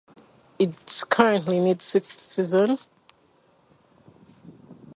It 0.57 0.69
is 0.89 1.03
currently 1.03 1.59
in 1.59 1.67
its 1.67 1.85
sixth 1.85 2.19
season. 2.21 2.79